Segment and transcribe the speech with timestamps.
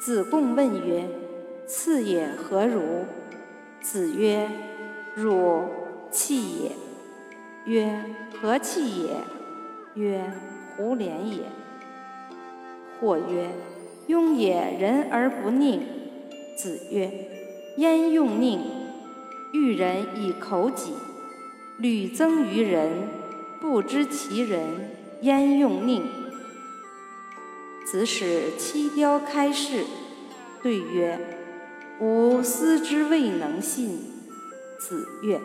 [0.00, 1.06] 子贡问曰
[1.68, 2.80] ：“赐也何如？”
[3.82, 4.48] 子曰
[5.14, 5.64] ：“汝
[6.10, 6.72] 弃也。”
[7.70, 8.02] 曰
[8.40, 9.10] ：“何弃也？”
[9.94, 10.32] 曰
[10.74, 11.42] ：“胡连也。”
[12.98, 13.50] 或曰
[14.08, 15.80] ：“庸也，人而不佞。”
[16.56, 17.10] 子曰
[17.76, 18.58] ：“焉用佞？
[19.52, 20.94] 欲人以口己，
[21.76, 22.90] 屡增于人，
[23.60, 24.62] 不知其人，
[25.20, 26.00] 焉用佞？”
[27.90, 29.84] 子使七雕开示，
[30.62, 31.18] 对曰
[31.98, 33.98] ：“吾思之未能信。”
[34.78, 35.40] 子曰。